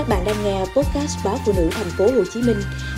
Các 0.00 0.08
bạn 0.08 0.24
đang 0.26 0.44
nghe 0.44 0.60
podcast 0.60 1.24
báo 1.24 1.36
phụ 1.46 1.52
nữ 1.56 1.68
thành 1.72 1.86
phố 1.98 2.04
Hồ 2.04 2.24
Chí 2.32 2.42
Minh 2.42 2.56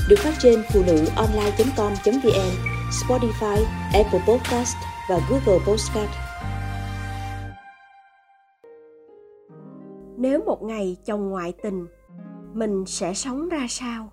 được 0.08 0.16
phát 0.18 0.32
trên 0.38 0.62
phụ 0.72 0.82
nữ 0.86 1.04
online.com.vn, 1.16 2.52
Spotify, 2.90 3.64
Apple 3.92 4.20
Podcast 4.28 4.76
và 5.08 5.20
Google 5.30 5.64
Podcast. 5.66 6.10
Nếu 10.16 10.44
một 10.46 10.62
ngày 10.62 10.96
chồng 11.04 11.30
ngoại 11.30 11.52
tình, 11.62 11.86
mình 12.54 12.84
sẽ 12.86 13.14
sống 13.14 13.48
ra 13.48 13.66
sao? 13.68 14.12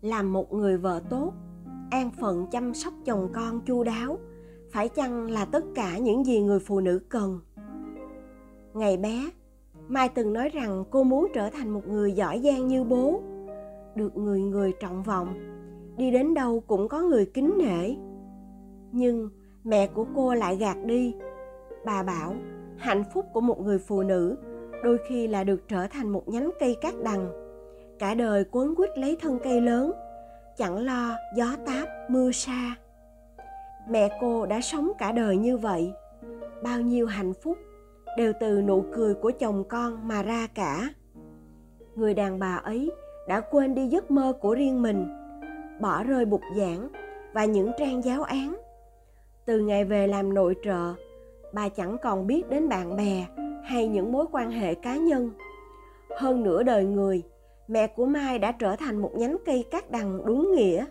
Làm 0.00 0.32
một 0.32 0.52
người 0.52 0.78
vợ 0.78 1.02
tốt, 1.10 1.32
an 1.90 2.10
phận 2.20 2.46
chăm 2.52 2.74
sóc 2.74 2.94
chồng 3.04 3.30
con 3.34 3.60
chu 3.60 3.84
đáo, 3.84 4.18
phải 4.72 4.88
chăng 4.88 5.30
là 5.30 5.44
tất 5.44 5.64
cả 5.74 5.98
những 5.98 6.26
gì 6.26 6.40
người 6.40 6.60
phụ 6.60 6.80
nữ 6.80 7.00
cần? 7.08 7.40
Ngày 8.74 8.96
bé, 8.96 9.30
Mai 9.88 10.08
từng 10.08 10.32
nói 10.32 10.48
rằng 10.48 10.84
cô 10.90 11.02
muốn 11.02 11.26
trở 11.34 11.50
thành 11.50 11.70
một 11.70 11.88
người 11.88 12.12
giỏi 12.12 12.40
giang 12.44 12.68
như 12.68 12.84
bố, 12.84 13.20
được 13.94 14.16
người 14.16 14.40
người 14.40 14.72
trọng 14.80 15.02
vọng, 15.02 15.34
đi 15.96 16.10
đến 16.10 16.34
đâu 16.34 16.62
cũng 16.66 16.88
có 16.88 17.00
người 17.00 17.26
kính 17.26 17.54
nể. 17.58 17.94
Nhưng 18.92 19.28
mẹ 19.64 19.86
của 19.86 20.06
cô 20.14 20.34
lại 20.34 20.56
gạt 20.56 20.76
đi. 20.84 21.14
Bà 21.84 22.02
bảo 22.02 22.34
hạnh 22.76 23.04
phúc 23.14 23.26
của 23.32 23.40
một 23.40 23.60
người 23.60 23.78
phụ 23.78 24.02
nữ 24.02 24.36
đôi 24.84 24.98
khi 25.08 25.26
là 25.26 25.44
được 25.44 25.68
trở 25.68 25.86
thành 25.86 26.08
một 26.08 26.28
nhánh 26.28 26.50
cây 26.60 26.76
cát 26.80 26.94
đằng. 27.04 27.30
Cả 27.98 28.14
đời 28.14 28.44
quấn 28.50 28.74
quýt 28.74 28.98
lấy 28.98 29.16
thân 29.20 29.38
cây 29.44 29.60
lớn, 29.60 29.92
chẳng 30.56 30.84
lo 30.84 31.16
gió 31.36 31.46
táp, 31.66 31.88
mưa 32.08 32.30
sa. 32.32 32.76
Mẹ 33.88 34.18
cô 34.20 34.46
đã 34.46 34.60
sống 34.60 34.92
cả 34.98 35.12
đời 35.12 35.36
như 35.36 35.56
vậy. 35.56 35.92
Bao 36.62 36.80
nhiêu 36.80 37.06
hạnh 37.06 37.32
phúc 37.42 37.58
đều 38.16 38.32
từ 38.40 38.62
nụ 38.62 38.84
cười 38.94 39.14
của 39.14 39.30
chồng 39.30 39.64
con 39.68 40.08
mà 40.08 40.22
ra 40.22 40.46
cả. 40.54 40.88
Người 41.94 42.14
đàn 42.14 42.38
bà 42.38 42.56
ấy 42.56 42.90
đã 43.28 43.40
quên 43.40 43.74
đi 43.74 43.86
giấc 43.86 44.10
mơ 44.10 44.32
của 44.40 44.54
riêng 44.54 44.82
mình, 44.82 45.06
bỏ 45.80 46.02
rơi 46.02 46.24
bục 46.24 46.40
giảng 46.56 46.88
và 47.32 47.44
những 47.44 47.70
trang 47.78 48.04
giáo 48.04 48.22
án. 48.22 48.56
Từ 49.44 49.60
ngày 49.60 49.84
về 49.84 50.06
làm 50.06 50.34
nội 50.34 50.56
trợ, 50.64 50.94
bà 51.52 51.68
chẳng 51.68 51.96
còn 52.02 52.26
biết 52.26 52.50
đến 52.50 52.68
bạn 52.68 52.96
bè 52.96 53.26
hay 53.64 53.88
những 53.88 54.12
mối 54.12 54.26
quan 54.32 54.50
hệ 54.50 54.74
cá 54.74 54.96
nhân. 54.96 55.30
Hơn 56.18 56.42
nửa 56.42 56.62
đời 56.62 56.84
người, 56.84 57.22
mẹ 57.68 57.86
của 57.86 58.06
Mai 58.06 58.38
đã 58.38 58.52
trở 58.52 58.76
thành 58.76 58.96
một 58.96 59.10
nhánh 59.16 59.36
cây 59.46 59.64
cát 59.70 59.90
đằng 59.90 60.26
đúng 60.26 60.52
nghĩa. 60.54 60.84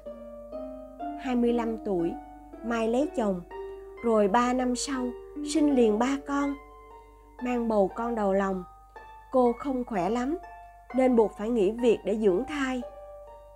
25 1.20 1.78
tuổi, 1.86 2.12
Mai 2.66 2.88
lấy 2.88 3.08
chồng, 3.16 3.42
rồi 4.04 4.28
3 4.28 4.54
năm 4.54 4.76
sau 4.76 5.06
sinh 5.54 5.76
liền 5.76 6.00
ba 6.00 6.18
con 6.28 6.54
mang 7.44 7.68
bầu 7.68 7.92
con 7.96 8.16
đầu 8.16 8.34
lòng. 8.34 8.64
Cô 9.32 9.54
không 9.60 9.84
khỏe 9.86 10.10
lắm, 10.10 10.38
nên 10.96 11.16
buộc 11.16 11.32
phải 11.38 11.50
nghỉ 11.50 11.72
việc 11.72 11.98
để 12.06 12.18
dưỡng 12.18 12.44
thai. 12.48 12.82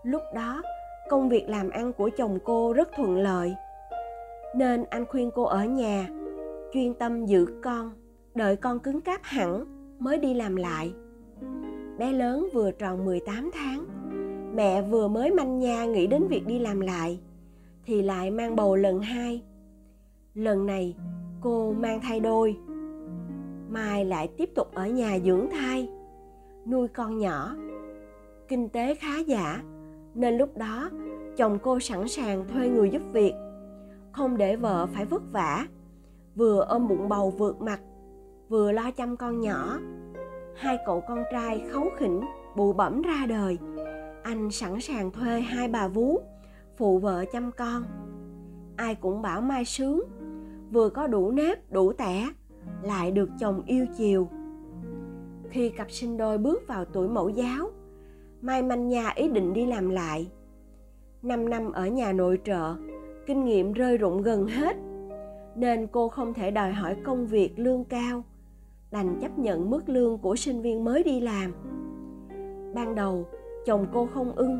Lúc 0.03 0.21
đó, 0.35 0.61
công 1.09 1.29
việc 1.29 1.49
làm 1.49 1.69
ăn 1.69 1.93
của 1.93 2.09
chồng 2.17 2.39
cô 2.43 2.73
rất 2.73 2.89
thuận 2.95 3.17
lợi, 3.17 3.55
nên 4.55 4.83
anh 4.89 5.05
khuyên 5.05 5.31
cô 5.35 5.43
ở 5.43 5.65
nhà, 5.65 6.07
chuyên 6.73 6.93
tâm 6.93 7.25
giữ 7.25 7.45
con, 7.63 7.91
đợi 8.35 8.55
con 8.55 8.79
cứng 8.79 9.01
cáp 9.01 9.19
hẳn 9.23 9.65
mới 9.99 10.17
đi 10.17 10.33
làm 10.33 10.55
lại. 10.55 10.93
Bé 11.97 12.11
lớn 12.11 12.47
vừa 12.53 12.71
tròn 12.71 13.05
18 13.05 13.51
tháng, 13.53 13.85
mẹ 14.55 14.81
vừa 14.81 15.07
mới 15.07 15.31
manh 15.31 15.59
nha 15.59 15.85
nghĩ 15.85 16.07
đến 16.07 16.27
việc 16.27 16.47
đi 16.47 16.59
làm 16.59 16.79
lại, 16.79 17.19
thì 17.85 18.01
lại 18.01 18.31
mang 18.31 18.55
bầu 18.55 18.75
lần 18.75 18.99
hai. 18.99 19.43
Lần 20.33 20.65
này, 20.65 20.95
cô 21.41 21.71
mang 21.71 22.01
thai 22.01 22.19
đôi 22.19 22.57
mai 23.69 24.05
lại 24.05 24.29
tiếp 24.37 24.49
tục 24.55 24.67
ở 24.73 24.87
nhà 24.87 25.19
dưỡng 25.19 25.49
thai. 25.51 25.89
Nuôi 26.65 26.87
con 26.87 27.17
nhỏ. 27.17 27.55
Kinh 28.47 28.69
tế 28.69 28.95
khá 28.95 29.17
giả, 29.17 29.63
nên 30.15 30.37
lúc 30.37 30.57
đó 30.57 30.89
chồng 31.37 31.57
cô 31.63 31.79
sẵn 31.79 32.07
sàng 32.07 32.47
thuê 32.47 32.69
người 32.69 32.89
giúp 32.89 33.01
việc. 33.11 33.33
Không 34.11 34.37
để 34.37 34.55
vợ 34.55 34.87
phải 34.93 35.05
vất 35.05 35.21
vả, 35.31 35.67
vừa 36.35 36.65
ôm 36.69 36.87
bụng 36.87 37.09
bầu 37.09 37.29
vượt 37.29 37.61
mặt, 37.61 37.79
vừa 38.49 38.71
lo 38.71 38.91
chăm 38.91 39.17
con 39.17 39.39
nhỏ. 39.39 39.79
Hai 40.55 40.77
cậu 40.85 41.01
con 41.07 41.23
trai 41.31 41.63
khấu 41.71 41.89
khỉnh 41.97 42.21
bụ 42.55 42.73
bẩm 42.73 43.01
ra 43.01 43.25
đời. 43.29 43.57
Anh 44.23 44.51
sẵn 44.51 44.81
sàng 44.81 45.11
thuê 45.11 45.41
hai 45.41 45.67
bà 45.67 45.87
vú, 45.87 46.19
phụ 46.77 46.99
vợ 46.99 47.25
chăm 47.31 47.51
con. 47.51 47.83
Ai 48.75 48.95
cũng 48.95 49.21
bảo 49.21 49.41
mai 49.41 49.65
sướng, 49.65 50.01
vừa 50.71 50.89
có 50.89 51.07
đủ 51.07 51.31
nếp, 51.31 51.71
đủ 51.71 51.93
tẻ 51.93 52.27
lại 52.83 53.11
được 53.11 53.29
chồng 53.39 53.63
yêu 53.65 53.85
chiều. 53.97 54.27
Khi 55.49 55.69
cặp 55.69 55.91
sinh 55.91 56.17
đôi 56.17 56.37
bước 56.37 56.67
vào 56.67 56.85
tuổi 56.85 57.07
mẫu 57.07 57.29
giáo, 57.29 57.69
mai 58.41 58.63
manh 58.63 58.87
nha 58.87 59.09
ý 59.15 59.29
định 59.29 59.53
đi 59.53 59.65
làm 59.65 59.89
lại. 59.89 60.31
Năm 61.21 61.49
năm 61.49 61.71
ở 61.71 61.87
nhà 61.87 62.13
nội 62.13 62.39
trợ, 62.43 62.75
kinh 63.25 63.45
nghiệm 63.45 63.73
rơi 63.73 63.97
rụng 63.97 64.21
gần 64.21 64.47
hết, 64.47 64.77
nên 65.55 65.87
cô 65.87 66.09
không 66.09 66.33
thể 66.33 66.51
đòi 66.51 66.71
hỏi 66.71 66.95
công 67.03 67.27
việc 67.27 67.59
lương 67.59 67.85
cao, 67.85 68.23
đành 68.91 69.19
chấp 69.21 69.39
nhận 69.39 69.69
mức 69.69 69.89
lương 69.89 70.17
của 70.17 70.35
sinh 70.35 70.61
viên 70.61 70.83
mới 70.83 71.03
đi 71.03 71.21
làm. 71.21 71.53
Ban 72.75 72.95
đầu, 72.95 73.25
chồng 73.65 73.87
cô 73.93 74.07
không 74.13 74.31
ưng, 74.35 74.59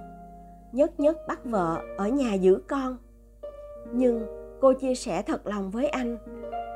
nhất 0.71 0.99
nhất 0.99 1.17
bắt 1.27 1.45
vợ 1.45 1.81
ở 1.97 2.07
nhà 2.07 2.33
giữ 2.33 2.61
con. 2.67 2.97
Nhưng 3.93 4.25
cô 4.61 4.73
chia 4.73 4.95
sẻ 4.95 5.21
thật 5.21 5.47
lòng 5.47 5.71
với 5.71 5.87
anh 5.87 6.17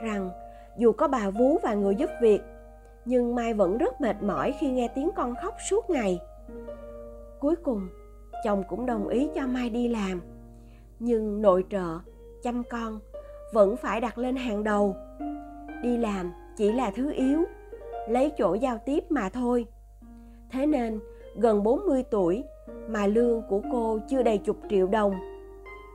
rằng 0.03 0.29
dù 0.77 0.91
có 0.91 1.07
bà 1.07 1.29
vú 1.29 1.57
và 1.63 1.73
người 1.73 1.95
giúp 1.95 2.09
việc, 2.21 2.41
nhưng 3.05 3.35
mai 3.35 3.53
vẫn 3.53 3.77
rất 3.77 4.01
mệt 4.01 4.23
mỏi 4.23 4.53
khi 4.59 4.71
nghe 4.71 4.87
tiếng 4.95 5.09
con 5.15 5.35
khóc 5.41 5.55
suốt 5.69 5.89
ngày. 5.89 6.19
Cuối 7.39 7.55
cùng, 7.55 7.87
chồng 8.43 8.63
cũng 8.69 8.85
đồng 8.85 9.07
ý 9.07 9.29
cho 9.35 9.47
mai 9.47 9.69
đi 9.69 9.87
làm, 9.87 10.21
nhưng 10.99 11.41
nội 11.41 11.65
trợ, 11.69 11.99
chăm 12.43 12.63
con, 12.69 12.99
vẫn 13.53 13.77
phải 13.77 14.01
đặt 14.01 14.17
lên 14.17 14.35
hàng 14.35 14.63
đầu. 14.63 14.95
Đi 15.83 15.97
làm 15.97 16.31
chỉ 16.57 16.71
là 16.71 16.91
thứ 16.95 17.11
yếu, 17.11 17.43
lấy 18.07 18.31
chỗ 18.37 18.53
giao 18.53 18.77
tiếp 18.85 19.03
mà 19.09 19.29
thôi. 19.29 19.65
Thế 20.51 20.65
nên, 20.65 20.99
gần 21.35 21.63
40 21.63 22.03
tuổi, 22.11 22.43
mà 22.87 23.07
lương 23.07 23.41
của 23.49 23.61
cô 23.71 23.99
chưa 24.09 24.23
đầy 24.23 24.37
chục 24.37 24.57
triệu 24.69 24.87
đồng, 24.87 25.13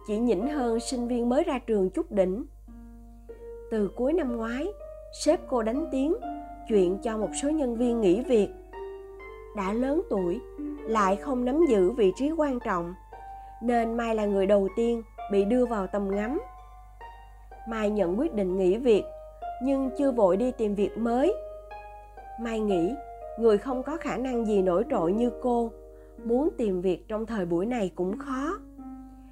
chỉ 0.07 0.19
nhỉnh 0.19 0.49
hơn 0.49 0.81
sinh 0.81 1.09
viên 1.09 1.29
mới 1.29 1.45
ra 1.45 1.59
trường 1.59 1.91
chút 1.91 2.13
đỉnh 2.13 2.45
từ 3.71 3.91
cuối 3.97 4.13
năm 4.13 4.37
ngoái, 4.37 4.67
sếp 5.13 5.41
cô 5.49 5.63
đánh 5.63 5.87
tiếng 5.93 6.15
chuyện 6.69 6.99
cho 7.03 7.19
một 7.19 7.31
số 7.43 7.51
nhân 7.51 7.77
viên 7.77 8.01
nghỉ 8.01 8.21
việc. 8.21 8.49
Đã 9.57 9.73
lớn 9.73 10.03
tuổi, 10.11 10.41
lại 10.85 11.17
không 11.17 11.45
nắm 11.45 11.61
giữ 11.69 11.91
vị 11.91 12.13
trí 12.17 12.31
quan 12.31 12.59
trọng, 12.61 12.95
nên 13.63 13.97
Mai 13.97 14.15
là 14.15 14.25
người 14.25 14.47
đầu 14.47 14.69
tiên 14.77 15.03
bị 15.33 15.45
đưa 15.45 15.67
vào 15.67 15.87
tầm 15.87 16.17
ngắm. 16.17 16.39
Mai 17.69 17.91
nhận 17.91 18.19
quyết 18.19 18.35
định 18.35 18.57
nghỉ 18.57 18.77
việc, 18.77 19.05
nhưng 19.63 19.91
chưa 19.99 20.13
vội 20.13 20.37
đi 20.37 20.53
tìm 20.53 20.75
việc 20.75 20.99
mới. 20.99 21.35
Mai 22.41 22.61
nghĩ, 22.61 22.95
người 23.39 23.59
không 23.59 23.83
có 23.83 23.97
khả 23.97 24.17
năng 24.17 24.47
gì 24.47 24.63
nổi 24.63 24.85
trội 24.91 25.13
như 25.13 25.31
cô, 25.43 25.71
muốn 26.25 26.49
tìm 26.59 26.81
việc 26.81 27.09
trong 27.09 27.27
thời 27.27 27.47
buổi 27.47 27.67
này 27.67 27.93
cũng 27.95 28.19
khó. 28.19 28.59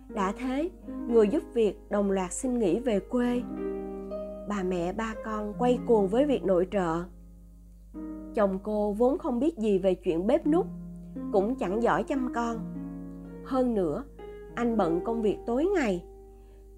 Đã 0.08 0.32
thế, 0.38 0.68
người 1.08 1.28
giúp 1.28 1.42
việc 1.54 1.78
đồng 1.90 2.10
loạt 2.10 2.32
xin 2.32 2.58
nghỉ 2.58 2.80
về 2.80 3.00
quê 3.00 3.42
bà 4.48 4.62
mẹ, 4.62 4.92
ba 4.92 5.14
con 5.24 5.54
quay 5.58 5.78
cuồng 5.86 6.08
với 6.08 6.26
việc 6.26 6.44
nội 6.44 6.68
trợ. 6.70 7.04
Chồng 8.34 8.58
cô 8.62 8.92
vốn 8.92 9.18
không 9.18 9.40
biết 9.40 9.58
gì 9.58 9.78
về 9.78 9.94
chuyện 9.94 10.26
bếp 10.26 10.46
nút 10.46 10.66
cũng 11.32 11.54
chẳng 11.54 11.82
giỏi 11.82 12.02
chăm 12.02 12.32
con. 12.34 12.56
Hơn 13.44 13.74
nữa, 13.74 14.04
anh 14.54 14.76
bận 14.76 15.00
công 15.04 15.22
việc 15.22 15.38
tối 15.46 15.66
ngày. 15.74 16.04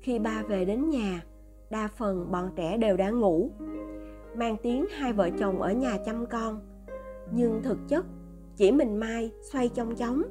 Khi 0.01 0.19
ba 0.19 0.43
về 0.43 0.65
đến 0.65 0.89
nhà, 0.91 1.25
đa 1.71 1.89
phần 1.97 2.33
bọn 2.33 2.51
trẻ 2.57 2.79
đều 2.79 2.97
đã 2.97 3.11
ngủ. 3.11 3.51
Mang 4.37 4.57
tiếng 4.63 4.87
hai 4.99 5.13
vợ 5.13 5.31
chồng 5.39 5.63
ở 5.63 5.73
nhà 5.73 5.99
chăm 6.05 6.27
con, 6.27 6.61
nhưng 7.33 7.63
thực 7.63 7.79
chất 7.89 8.07
chỉ 8.57 8.73
mình 8.73 8.97
mai 8.97 9.31
xoay 9.53 9.69
trong 9.69 9.95
chóng 9.95 10.23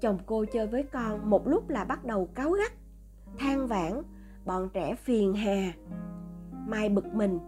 chồng 0.00 0.18
cô 0.26 0.44
chơi 0.52 0.66
với 0.66 0.82
con 0.82 1.30
một 1.30 1.48
lúc 1.48 1.68
là 1.68 1.84
bắt 1.84 2.04
đầu 2.04 2.28
cáu 2.34 2.50
gắt, 2.50 2.72
than 3.38 3.66
vãn, 3.66 4.02
bọn 4.44 4.68
trẻ 4.74 4.94
phiền 4.94 5.34
hà 5.34 5.72
mai 6.66 6.88
bực 6.88 7.14
mình. 7.14 7.38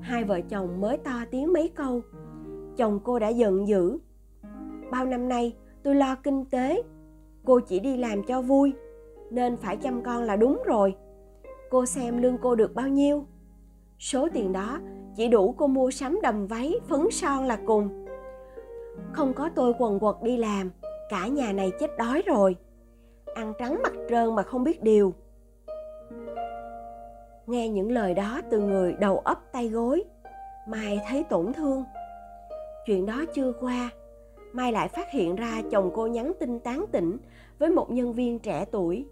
Hai 0.00 0.24
vợ 0.24 0.40
chồng 0.40 0.80
mới 0.80 0.96
to 0.96 1.24
tiếng 1.30 1.52
mấy 1.52 1.68
câu. 1.68 2.00
Chồng 2.76 3.00
cô 3.04 3.18
đã 3.18 3.28
giận 3.28 3.68
dữ. 3.68 3.98
Bao 4.90 5.06
năm 5.06 5.28
nay, 5.28 5.56
tôi 5.82 5.94
lo 5.94 6.14
kinh 6.14 6.44
tế. 6.44 6.82
Cô 7.44 7.60
chỉ 7.60 7.80
đi 7.80 7.96
làm 7.96 8.22
cho 8.22 8.42
vui, 8.42 8.72
nên 9.30 9.56
phải 9.56 9.76
chăm 9.76 10.02
con 10.02 10.22
là 10.22 10.36
đúng 10.36 10.62
rồi. 10.66 10.94
Cô 11.70 11.86
xem 11.86 12.22
lương 12.22 12.38
cô 12.38 12.54
được 12.54 12.74
bao 12.74 12.88
nhiêu. 12.88 13.26
Số 13.98 14.28
tiền 14.32 14.52
đó 14.52 14.80
chỉ 15.16 15.28
đủ 15.28 15.54
cô 15.58 15.66
mua 15.66 15.90
sắm 15.90 16.18
đầm 16.22 16.46
váy 16.46 16.74
phấn 16.88 17.00
son 17.10 17.44
là 17.44 17.58
cùng. 17.66 18.06
Không 19.12 19.32
có 19.34 19.50
tôi 19.54 19.74
quần 19.78 19.98
quật 19.98 20.16
đi 20.22 20.36
làm, 20.36 20.70
cả 21.10 21.26
nhà 21.26 21.52
này 21.52 21.72
chết 21.80 21.90
đói 21.98 22.22
rồi. 22.26 22.56
Ăn 23.34 23.52
trắng 23.58 23.80
mặt 23.82 23.92
trơn 24.10 24.34
mà 24.34 24.42
không 24.42 24.64
biết 24.64 24.82
điều 24.82 25.14
nghe 27.46 27.68
những 27.68 27.92
lời 27.92 28.14
đó 28.14 28.40
từ 28.50 28.60
người 28.60 28.94
đầu 29.00 29.18
ấp 29.18 29.38
tay 29.52 29.68
gối. 29.68 30.04
Mai 30.68 31.00
thấy 31.08 31.24
tổn 31.24 31.52
thương. 31.52 31.84
Chuyện 32.86 33.06
đó 33.06 33.24
chưa 33.34 33.52
qua. 33.60 33.90
Mai 34.52 34.72
lại 34.72 34.88
phát 34.88 35.10
hiện 35.10 35.36
ra 35.36 35.62
chồng 35.70 35.90
cô 35.94 36.06
nhắn 36.06 36.32
tin 36.40 36.60
tán 36.60 36.84
tỉnh 36.92 37.16
với 37.58 37.70
một 37.70 37.90
nhân 37.90 38.12
viên 38.12 38.38
trẻ 38.38 38.64
tuổi. 38.70 39.06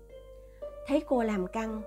Thấy 0.86 1.00
cô 1.06 1.22
làm 1.22 1.46
căng. 1.46 1.82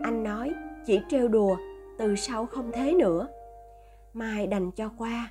Anh 0.00 0.22
nói, 0.22 0.52
chỉ 0.86 1.00
trêu 1.08 1.28
đùa, 1.28 1.56
từ 1.98 2.16
sau 2.16 2.46
không 2.46 2.72
thế 2.72 2.94
nữa. 2.94 3.28
Mai 4.12 4.46
đành 4.46 4.70
cho 4.70 4.90
qua. 4.98 5.30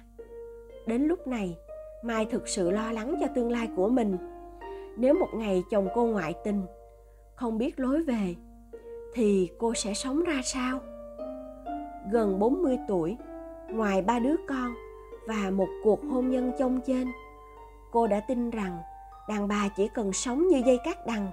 Đến 0.87 1.01
lúc 1.01 1.27
này, 1.27 1.57
mai 2.03 2.25
thực 2.25 2.47
sự 2.47 2.71
lo 2.71 2.91
lắng 2.91 3.15
cho 3.19 3.27
tương 3.35 3.51
lai 3.51 3.69
của 3.75 3.89
mình. 3.89 4.17
Nếu 4.97 5.13
một 5.13 5.29
ngày 5.35 5.63
chồng 5.71 5.87
cô 5.95 6.05
ngoại 6.05 6.33
tình, 6.43 6.61
không 7.35 7.57
biết 7.57 7.79
lối 7.79 8.03
về 8.03 8.35
thì 9.15 9.49
cô 9.57 9.73
sẽ 9.73 9.93
sống 9.93 10.23
ra 10.23 10.41
sao? 10.43 10.79
Gần 12.11 12.39
40 12.39 12.77
tuổi, 12.87 13.17
ngoài 13.69 14.01
ba 14.01 14.19
đứa 14.19 14.35
con 14.47 14.73
và 15.27 15.49
một 15.51 15.67
cuộc 15.83 15.99
hôn 16.09 16.29
nhân 16.29 16.51
chông 16.57 16.81
trên 16.81 17.07
cô 17.95 18.07
đã 18.07 18.19
tin 18.19 18.49
rằng 18.49 18.77
đàn 19.27 19.47
bà 19.47 19.69
chỉ 19.75 19.87
cần 19.87 20.13
sống 20.13 20.47
như 20.47 20.61
dây 20.65 20.79
cát 20.83 21.07
đằng. 21.07 21.31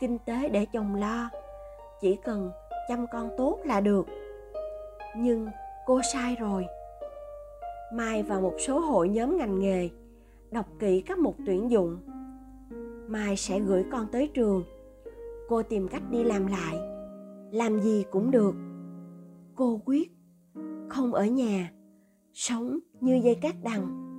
Kinh 0.00 0.18
tế 0.18 0.48
để 0.48 0.66
chồng 0.72 0.94
lo, 0.94 1.30
chỉ 2.00 2.16
cần 2.24 2.50
chăm 2.88 3.06
con 3.12 3.30
tốt 3.36 3.58
là 3.64 3.80
được. 3.80 4.06
Nhưng 5.16 5.48
cô 5.86 6.00
sai 6.12 6.36
rồi. 6.40 6.66
Mai 7.92 8.22
vào 8.22 8.40
một 8.40 8.54
số 8.58 8.78
hội 8.78 9.08
nhóm 9.08 9.36
ngành 9.36 9.60
nghề 9.60 9.88
đọc 10.50 10.66
kỹ 10.78 11.02
các 11.06 11.18
mục 11.18 11.36
tuyển 11.46 11.70
dụng. 11.70 11.98
Mai 13.08 13.36
sẽ 13.36 13.60
gửi 13.60 13.84
con 13.92 14.06
tới 14.12 14.30
trường. 14.34 14.64
Cô 15.48 15.62
tìm 15.62 15.88
cách 15.88 16.02
đi 16.10 16.24
làm 16.24 16.46
lại 16.46 16.89
làm 17.52 17.80
gì 17.80 18.04
cũng 18.10 18.30
được. 18.30 18.54
Cô 19.54 19.80
quyết 19.84 20.12
không 20.88 21.14
ở 21.14 21.24
nhà 21.24 21.72
sống 22.32 22.78
như 23.00 23.20
dây 23.24 23.34
cát 23.34 23.54
đằng. 23.62 24.00